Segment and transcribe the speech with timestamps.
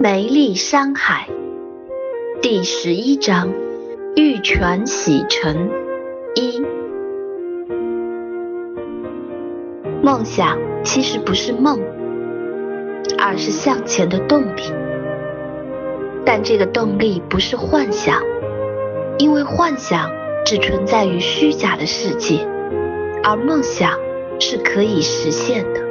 [0.00, 1.26] 梅丽山海
[2.40, 3.52] 第十一章：
[4.14, 5.68] 玉泉洗尘
[6.36, 6.62] 一。
[10.00, 11.80] 梦想其实不是梦，
[13.18, 14.62] 而是向前的动力。
[16.24, 18.22] 但这个动力不是幻想，
[19.18, 20.08] 因为幻想
[20.46, 22.46] 只存在于虚假的世界，
[23.24, 23.98] 而梦想
[24.38, 25.87] 是可以实现的。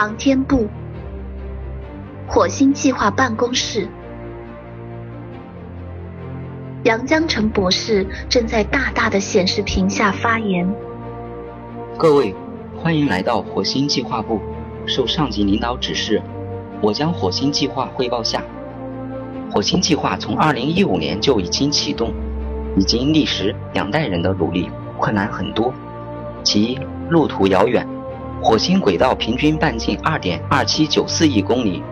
[0.00, 0.66] 航天部
[2.26, 3.86] 火星计划办公室，
[6.84, 10.66] 杨江成博士正在大大的显示屏下发言。
[11.98, 12.34] 各位，
[12.78, 14.40] 欢迎来到火星计划部。
[14.86, 16.22] 受上级领导指示，
[16.80, 18.42] 我将火星计划汇报下。
[19.52, 22.10] 火星计划从2015年就已经启动，
[22.74, 25.70] 已经历时两代人的努力，困难很多。
[26.42, 26.78] 其，
[27.10, 27.86] 路途遥远。
[28.42, 31.82] 火星轨道平均半径二点二七九四亿公里，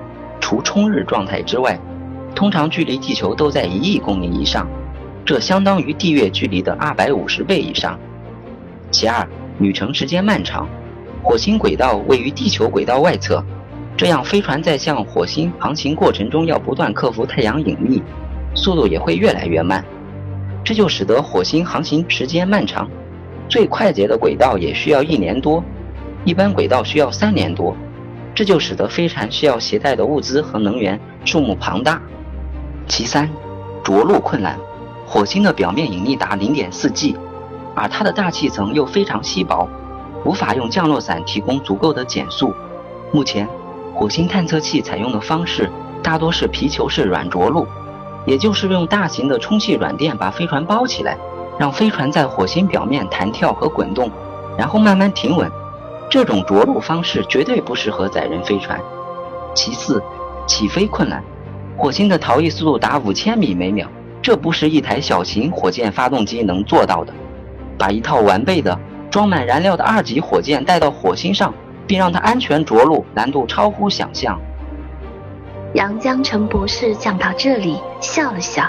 [0.40, 1.78] 除冲日状态之外，
[2.34, 4.66] 通常距离地球都在一亿公里以上，
[5.26, 7.98] 这相当于地月距离的二百五十倍以上。
[8.90, 10.66] 其二，旅程时间漫长。
[11.22, 13.44] 火星轨道位于地球轨道外侧，
[13.94, 18.02] 这样飞船在向火星航行过程中要不断克服太阳引力，
[18.54, 19.84] 速度也会越来越慢，
[20.64, 22.88] 这就使得火星航行时间漫长。
[23.50, 25.62] 最快捷的轨道也需要一年多。
[26.24, 27.74] 一般轨道需要三年多，
[28.34, 32.00] 这就使得飞船需要携带的物资和能源数目庞大。
[32.86, 33.28] 其三，
[33.82, 34.58] 着陆困难。
[35.06, 37.16] 火星的表面引力达零点四 G，
[37.74, 39.66] 而它的大气层又非常稀薄，
[40.24, 42.52] 无法用降落伞提供足够的减速。
[43.10, 43.48] 目前，
[43.94, 45.70] 火星探测器采用的方式
[46.02, 47.66] 大多是皮球式软着陆，
[48.26, 51.16] 也就是用大型的充气软垫把飞船包起来，
[51.58, 54.10] 让飞船在火星表面弹跳和滚动，
[54.58, 55.50] 然后慢慢停稳。
[56.10, 58.80] 这种着陆方式绝对不适合载人飞船。
[59.54, 60.02] 其次，
[60.46, 61.22] 起飞困难。
[61.76, 63.86] 火星的逃逸速度达五千米每秒，
[64.22, 67.12] 这不是一台小型火箭发动机能做到的。
[67.78, 68.76] 把一套完备的、
[69.10, 71.54] 装满燃料的二级火箭带到火星上，
[71.86, 74.40] 并让它安全着陆，难度超乎想象。
[75.74, 78.64] 杨江成博士讲到这里，笑了笑。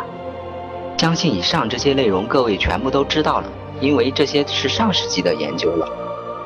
[0.98, 3.48] 相信以上这些内容各位全部都知道了，
[3.80, 5.88] 因为这些是上世纪的研究了。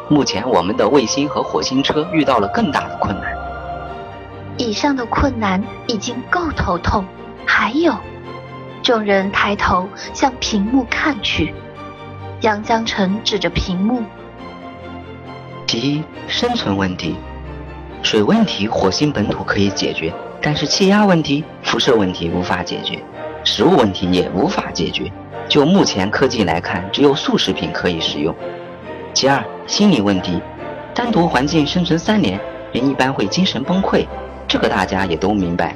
[0.10, 3.34] 目前，我们的卫星和火星车遇到了更大的困难。
[4.58, 7.04] 以上的困难已经够头痛，
[7.46, 7.94] 还有，
[8.84, 11.54] 众人抬头向屏幕看去。
[12.42, 14.04] 杨江成指着屏幕
[15.66, 17.16] ：“第一，生存问题，
[18.04, 23.02] 水问题，火星本土可以解决，但是气压问题、辐射问题无法解决，
[23.46, 25.12] 食物问题也无法解决。
[25.48, 28.36] 就目前科技来看，只有速食品可以食用。
[29.14, 30.42] 其二。”心理问题，
[30.94, 32.38] 单独环境生存三年，
[32.74, 34.06] 人一般会精神崩溃，
[34.46, 35.74] 这个大家也都明白。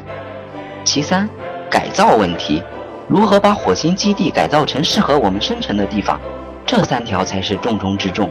[0.83, 1.27] 其三，
[1.69, 2.61] 改造问题，
[3.07, 6.19] 如何把火星基地改造成适合我们生存的地方，
[6.65, 8.29] 这三条才是重中之重。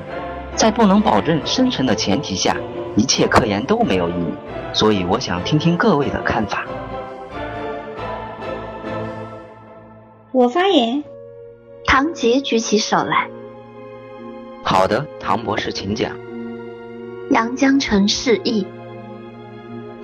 [0.55, 2.55] 在不能保证生存的前提下，
[2.95, 4.35] 一切科研都没有意义。
[4.75, 6.67] 所以，我想听听各位的看法。
[10.33, 11.03] 我发言。
[11.87, 13.27] 唐杰举起手来。
[14.69, 16.11] 好的，唐博士，请讲。
[17.31, 18.67] 杨江城示意。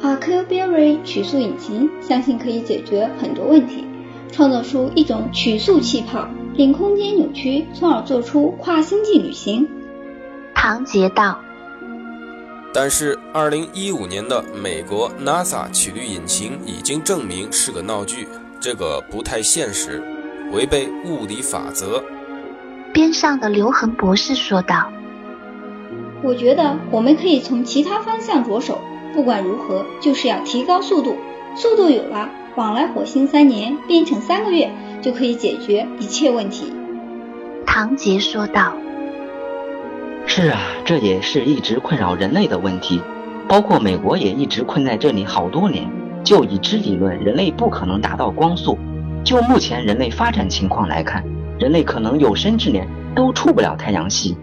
[0.01, 3.85] Huckleberry 曲速引擎相信可以解决很多问题，
[4.31, 9.69] 创造出一种曲速气泡，令空间扭曲，从而做出跨星际旅行。
[10.55, 11.41] 唐杰道。
[12.73, 18.29] 但是，二零一五年的美国 NASA 曲率引擎已经证明是个闹剧，
[18.61, 20.01] 这个不太现实，
[20.53, 22.01] 违背物理法则。
[22.93, 24.93] 边上的刘恒博士说道
[26.23, 28.79] ：“我觉得我们可以从其他方向着手。
[29.15, 31.17] 不管如何，就是要提高速度。
[31.55, 34.71] 速度有了，往来火星三年变成三个月，
[35.01, 36.73] 就可以解决一切问题。”
[37.67, 38.75] 唐杰说道
[40.27, 43.01] ：“是啊，这也是一直困扰人类的问题。
[43.49, 45.89] 包括美国也一直困在这里好多年。
[46.23, 48.79] 就已知理论，人类不可能达到光速。
[49.25, 51.25] 就目前人类发展情况来看。”
[51.63, 54.37] 人类可能有生之年都出不了太阳系，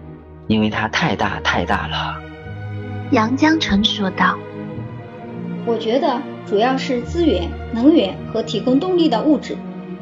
[0.46, 2.18] 因为它太大太大了。
[3.10, 4.38] 杨江城说道
[5.68, 9.54] ：“我觉得主要是资源、能源和提供动力的物质。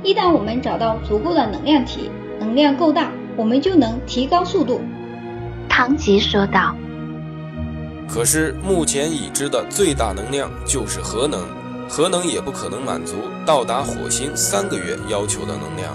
[0.04, 4.80] 一旦我们找到足够的能量体，能量够大，我们就能提高速度。”
[5.68, 6.72] 唐吉说道
[8.08, 11.40] ：“可是目前已知的最大能量就是核能，
[11.88, 15.92] 核能也不可能满足到达火星三个月要求的能量。”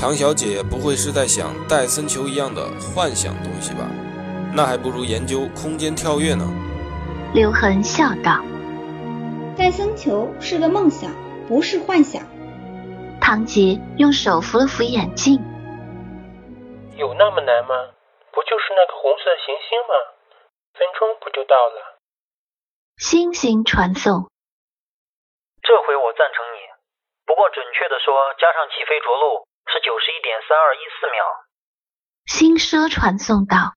[0.00, 3.84] 唐小姐不会是在想戴森球一样的幻想东西吧？
[4.56, 6.48] 那还不如研究空间跳跃呢。
[7.36, 8.40] 刘恒笑道
[9.60, 11.12] ：“戴森球是个梦想，
[11.44, 12.24] 不是幻想。”
[13.20, 15.36] 唐杰用手扶了扶眼镜
[16.96, 17.92] ：“有那么难吗？
[18.32, 19.92] 不就是那个红色行星吗？
[20.80, 22.00] 分钟不就到了？”
[22.96, 24.32] 星星传送。
[25.60, 26.64] 这回我赞成你，
[27.28, 31.22] 不过准确的说，加上起飞着陆是九十一点三二一四秒。
[32.26, 33.74] 新奢传送到。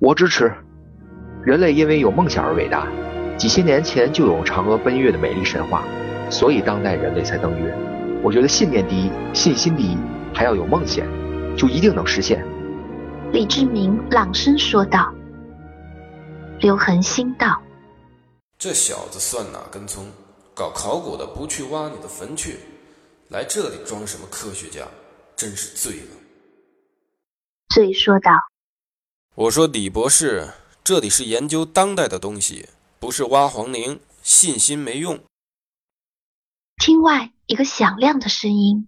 [0.00, 0.54] 我支持。
[1.44, 2.86] 人类因为有梦想而伟大，
[3.36, 5.82] 几千年前就有嫦娥奔月的美丽神话，
[6.30, 7.74] 所以当代人类才登月。
[8.22, 9.98] 我觉得信念第一，信心第一，
[10.32, 11.04] 还要有梦想，
[11.56, 12.46] 就一定能实现。
[13.32, 15.12] 李志明朗声说道。
[16.60, 17.60] 刘恒心道：
[18.56, 20.06] 这小子算哪根葱？
[20.54, 22.60] 搞考古的不去挖你的坟去，
[23.34, 24.86] 来这里装什么科学家？
[25.34, 26.16] 真是醉了。
[27.68, 28.30] 醉说道：
[29.34, 30.46] 我说李博士。
[30.84, 32.68] 这里是研究当代的东西，
[33.00, 35.18] 不是挖黄陵，信心没用。
[36.76, 38.86] 厅外一个响亮的声音。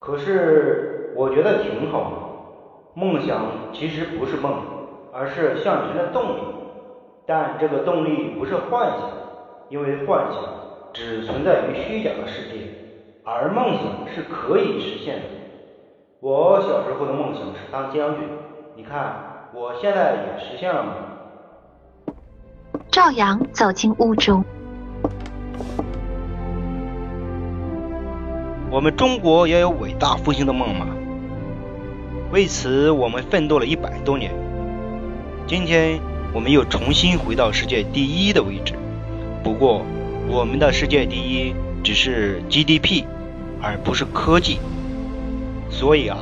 [0.00, 4.52] 可是我觉得挺好的，梦想其实不是梦，
[5.14, 6.40] 而是向前的动力。
[7.26, 12.89] 但这个动力不是幻想，因为幻想只存在于虚假的世界，
[13.24, 15.22] 而梦想是可以实现的。
[16.20, 18.28] 我小时候的梦想是当将军，
[18.76, 19.28] 你看。
[19.52, 20.94] 我现在也实现了吗？
[22.88, 24.44] 赵阳走进屋中。
[28.70, 30.86] 我们中国也有伟大复兴的梦吗？
[32.30, 34.30] 为此，我们奋斗了一百多年。
[35.48, 35.98] 今天，
[36.32, 38.74] 我们又重新回到世界第一的位置。
[39.42, 39.82] 不过，
[40.28, 43.04] 我们的世界第一只是 GDP，
[43.62, 44.58] 而不是科技。
[45.70, 46.18] 所以啊，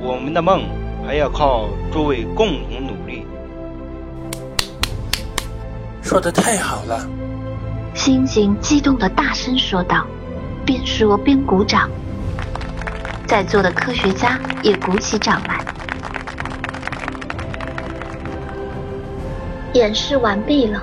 [0.00, 0.64] 我们的梦。
[1.06, 3.24] 还要靠诸位共同努力。
[6.02, 7.08] 说的太好了！
[7.94, 10.04] 星星激动的大声说道，
[10.64, 11.88] 边说边鼓掌。
[13.24, 15.64] 在座的科学家也鼓起掌来。
[19.74, 20.82] 演示完毕了，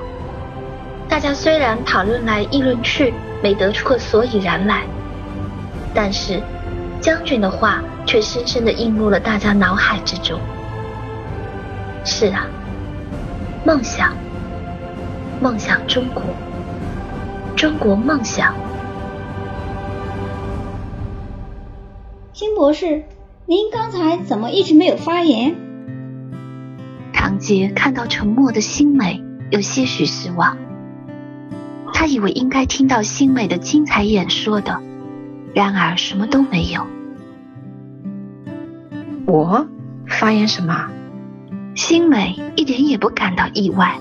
[1.09, 3.13] 大家虽然讨论来议论去，
[3.44, 4.86] 没得出个所以然来，
[5.94, 6.42] 但是
[7.00, 7.84] 将军的话。
[8.06, 10.38] 却深深的印入了大家脑海之中。
[12.04, 12.45] 是啊，
[13.66, 14.13] 梦想，
[15.42, 16.22] 梦想中国，
[17.56, 18.54] 中国梦想。
[22.34, 23.06] 金博士，
[23.45, 25.56] 您刚才怎么一直没有发言？
[27.13, 30.57] 唐杰看到沉默的新美，有些许失望。
[32.04, 34.82] 他以为应该听到星美的精彩演说的，
[35.54, 36.86] 然而什么都没有。
[39.26, 39.66] 我
[40.06, 40.90] 发言什么？
[41.76, 43.98] 星美一点也不感到意外。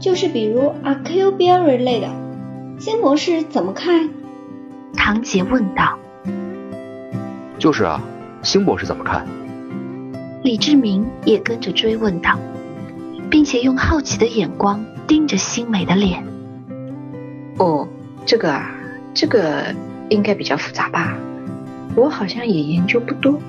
[0.00, 2.10] 就是比如阿 Q Berry 类的，
[2.80, 4.10] 辛博士怎么看？
[4.96, 5.96] 唐杰问道。
[7.56, 8.02] 就是啊，
[8.42, 9.24] 星博士怎么看？
[10.42, 12.36] 李志明也跟着追问道，
[13.30, 16.33] 并且用好奇的眼光盯着星美的脸。
[17.58, 17.88] 哦，
[18.26, 18.70] 这个啊，
[19.14, 19.74] 这个
[20.08, 21.16] 应该比较复杂吧？
[21.96, 23.40] 我好像也研究不多。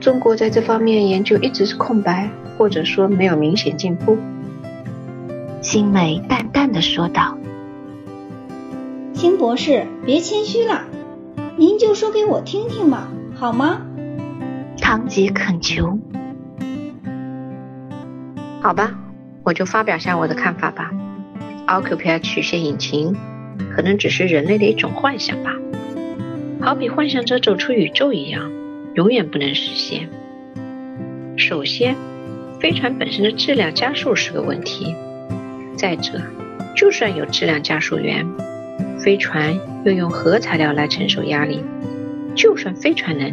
[0.00, 4.18] 中国在这方面研究一直是空白，或者说没有明显进步。
[5.62, 7.38] 新美淡淡的说道
[9.14, 10.84] ：“辛博士，别谦虚了，
[11.56, 13.82] 您就说给我听听嘛，好吗？”
[14.78, 15.98] 唐吉恳求。
[18.60, 18.94] 好吧，
[19.42, 20.90] 我就发表下我的看法吧。
[21.66, 23.16] 奥克皮尔曲线引擎
[23.74, 25.50] 可能只是人类的一种幻想吧，
[26.60, 28.52] 好比幻想者走出宇宙一样。
[28.94, 30.08] 永远不能实现。
[31.36, 31.96] 首先，
[32.60, 34.94] 飞船本身的质量加速是个问题。
[35.76, 36.22] 再者，
[36.76, 38.24] 就算有质量加速员，
[39.00, 41.60] 飞船又用何材料来承受压力？
[42.36, 43.32] 就算飞船能，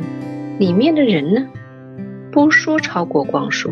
[0.60, 1.48] 里面的人呢？
[2.32, 3.72] 不说超过光速，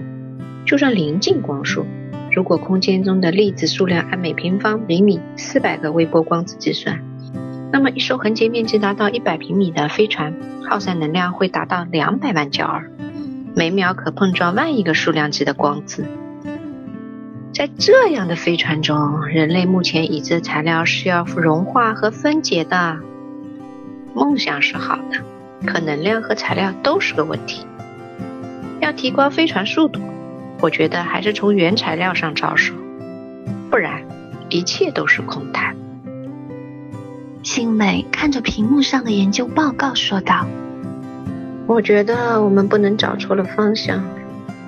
[0.68, 1.88] 就算临近光速，
[2.32, 7.02] 如果空间中的粒子数量按每平方厘米四百个微波光子计算。
[7.72, 10.34] 那么，一艘横截面积达到一百平米的飞船，
[10.68, 12.90] 耗散能量会达到两百万焦耳，
[13.56, 16.06] 每秒可碰撞万亿个数量级的光子。
[17.54, 22.98] 在这样的飞船中，人类目前已知材料是要融化和分解的。
[24.16, 27.66] 梦想是好的，可能量和材料都是个问题。
[28.80, 30.00] 要提高飞船速度，
[30.62, 32.74] 我觉得还是从原材料上着手，
[33.70, 34.04] 不然
[34.50, 35.76] 一切都是空谈。
[37.44, 40.46] 新美看着屏幕上的研究报告说道
[41.66, 44.04] ：“我觉得我们不能找错了方向。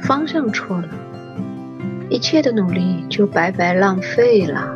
[0.01, 0.89] 方向错了，
[2.09, 4.67] 一切的努力就白白浪费了。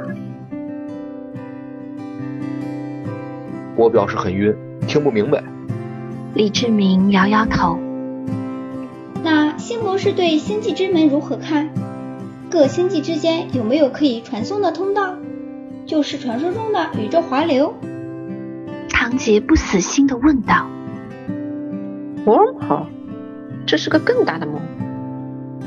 [3.75, 4.53] 我表示很晕，
[4.86, 5.43] 听不明白。
[6.36, 7.79] 李志明摇摇头。
[9.65, 11.72] 那辛博士对星际之门如何看？
[12.51, 15.15] 各星际之间有没有可以传送的通道？
[15.88, 17.74] 就是传说中的宇宙滑流？
[18.91, 20.67] 唐杰不死心地问道。
[22.27, 22.86] Wormhole，
[23.65, 24.62] 这是个更大的梦。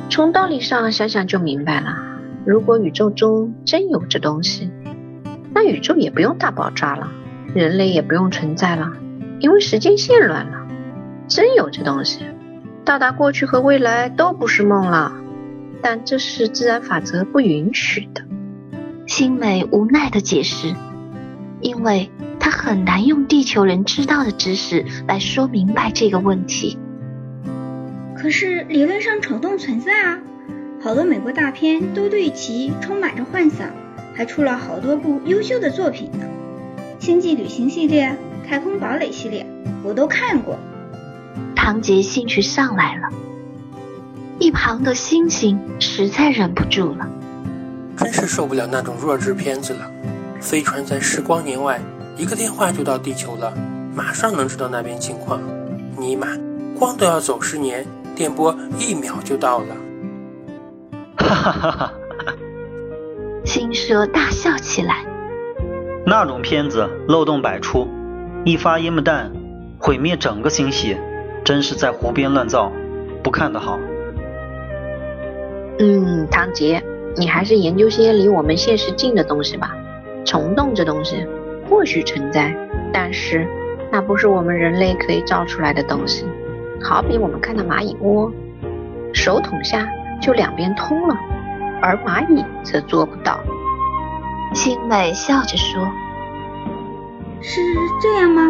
[0.08, 1.96] 从道理上想想就明白了。
[2.46, 4.70] 如果宇宙中真有这东西，
[5.52, 7.10] 那宇宙也不用大爆炸了，
[7.52, 8.92] 人类也不用存在了，
[9.40, 10.68] 因为时间线乱了。
[11.26, 12.20] 真有这东西，
[12.88, 15.12] 到达过去和未来都不是梦了。
[15.82, 18.24] 但这是自然法则不允许的。
[19.06, 20.74] 星美无奈的解释，
[21.60, 26.78] 因为他很难用地球人知道的知识来说明白这个问题。
[28.16, 30.18] 可是理论上虫洞存在啊，
[30.82, 33.68] 好多美国大片都对其充满着幻想，
[34.14, 36.24] 还出了好多部优秀的作品呢。
[36.98, 38.16] 星际旅行系列、
[38.48, 39.46] 太空堡垒系列
[39.84, 40.58] 我都看过。
[41.68, 43.10] 唐杰兴趣上来了，
[44.38, 47.06] 一旁的星星实在忍不住了，
[47.94, 49.80] 真是受不了那种弱智片子了。
[50.40, 51.78] 飞船在十光年外，
[52.16, 53.52] 一个电话就到地球了，
[53.94, 55.42] 马上能知道那边情况。
[55.98, 56.28] 尼玛，
[56.78, 57.86] 光都要走十年。
[58.16, 59.76] 电波一秒就到了，
[61.18, 61.92] 哈哈哈哈！
[63.44, 65.04] 星蛇大笑起来。
[66.06, 67.86] 那种片子漏洞百出，
[68.46, 69.30] 一发烟幕弹
[69.78, 70.96] 毁灭整个星系，
[71.48, 72.70] 真是在胡编乱造，
[73.22, 73.78] 不看的好。
[75.78, 76.82] 嗯，唐杰，
[77.16, 79.74] 你还是研究些离我们现实近的东西吧。
[80.26, 81.26] 虫洞这东西
[81.66, 82.54] 或许存在，
[82.92, 83.48] 但是
[83.90, 86.26] 那不是我们人类可以造出来的东西。
[86.82, 88.30] 好比我们看到蚂蚁窝，
[89.14, 89.88] 手捅下
[90.20, 91.16] 就两边通了，
[91.80, 93.40] 而蚂蚁则做不到。
[94.52, 95.90] 星美笑着说
[97.40, 97.58] ：“是
[98.02, 98.42] 这样吗？”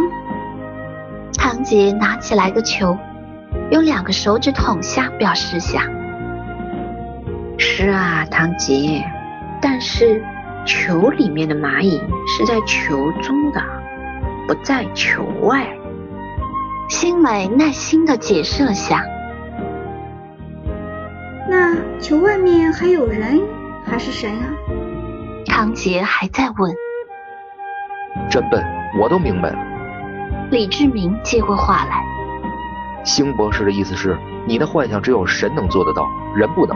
[1.38, 2.98] 唐杰拿起来个球，
[3.70, 5.82] 用两个手指捅下，表示下。
[7.56, 9.02] 是啊，唐杰，
[9.62, 10.22] 但是
[10.66, 13.62] 球里面的蚂蚁是在球中的，
[14.46, 15.66] 不在球外。
[16.88, 19.04] 星美耐心的解释了下。
[21.48, 23.40] 那球外面还有人
[23.86, 24.48] 还是神啊？
[25.46, 26.74] 唐杰还在问。
[28.28, 28.62] 真笨，
[29.00, 29.77] 我都明白了。
[30.50, 32.02] 李志明接过话来。
[33.04, 36.74] 星博士的意思是，你的幻想只有神能做得到，人不能。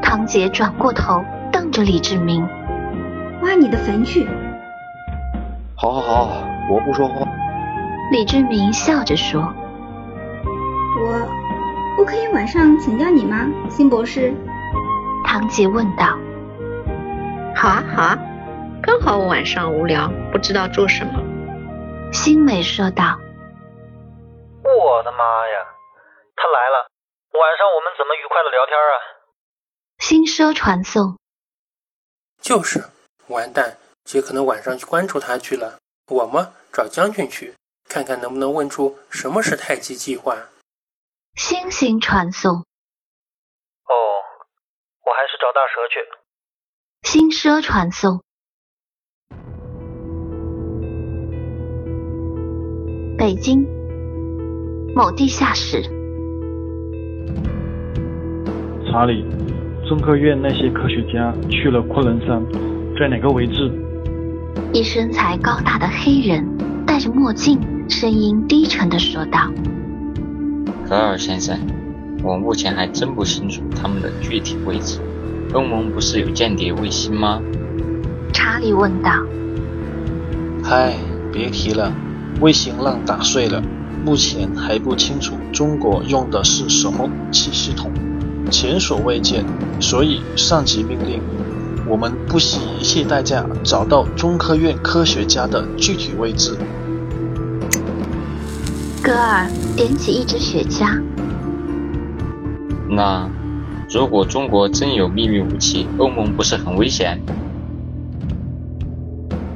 [0.00, 2.42] 唐杰转过头瞪着李志明。
[3.42, 4.26] 挖你的坟去！
[5.76, 7.26] 好好好，我不说话。
[8.10, 9.42] 李志明笑着说
[10.98, 11.28] ：“我，
[11.98, 14.34] 我可以晚上请教你吗，星博士？”
[15.24, 16.16] 唐杰问道。
[17.54, 18.18] “好啊，好啊，
[18.82, 21.12] 刚好我晚上无聊，不知道做什么。”
[22.12, 23.18] 星美说道。
[24.64, 25.74] “我的妈呀，
[26.36, 26.90] 他来了！
[27.32, 28.92] 晚上我们怎么愉快的聊天啊？”
[29.98, 31.16] 新奢传送。
[32.40, 32.82] 就是，
[33.28, 35.78] 完蛋，姐可能晚上去关注他去了。
[36.08, 37.54] 我嘛，找将军去。
[37.88, 40.36] 看看能不能问出什么是太极计划。
[41.34, 42.54] 星星传送。
[42.54, 43.94] 哦，
[45.04, 46.00] 我还是找大蛇去。
[47.02, 48.22] 星奢传送。
[53.20, 53.62] 北京
[54.96, 55.82] 某地下室。
[58.90, 59.26] 查理，
[59.86, 62.42] 中科院那些科学家去了昆仑山，
[62.98, 63.70] 在哪个位置？
[64.72, 66.42] 一身材高大的黑人
[66.86, 67.60] 戴着墨镜。
[67.90, 69.50] 声音低沉的说道
[70.88, 71.58] ：“格尔先生，
[72.22, 74.98] 我目前还真不清楚他们的具体位置。
[75.52, 77.42] 欧盟不是有间谍卫星吗？”
[78.32, 79.10] 查理问道。
[80.64, 80.94] “嗨，
[81.30, 81.92] 别提了，
[82.40, 83.62] 卫星浪打碎了，
[84.04, 87.90] 目前还不清楚中国用的是什么武器系统，
[88.50, 89.44] 前所未见。
[89.80, 91.20] 所以上级命令
[91.88, 96.56] 我们不惜一切代价找到中科院科学家的具体位置。”
[99.02, 101.00] 戈尔点起一支雪茄。
[102.88, 103.28] 那
[103.88, 107.20] 如果中国真有秘密武器，欧盟不是很危险？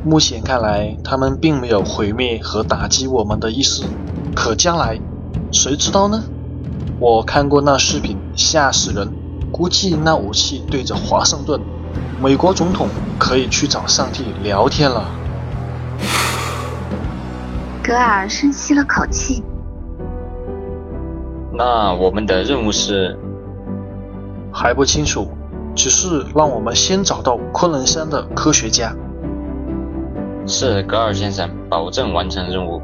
[0.04, 3.84] 目前看来，他们并没有毁灭和打击我们的意思。
[4.36, 5.00] 可将来，
[5.50, 6.22] 谁知道呢？
[7.00, 9.10] 我看过那视频，吓死人！
[9.50, 11.58] 估计那武器对着华盛顿，
[12.20, 15.08] 美国总统可以去找上帝聊天了。
[17.82, 19.42] 格尔深吸了口气。
[21.50, 23.18] 那我们的任务是
[24.52, 25.28] 还不清楚，
[25.74, 28.94] 只是让我们先找到昆仑山的科学家。
[30.46, 32.82] 是，格尔先生，保证完成任务。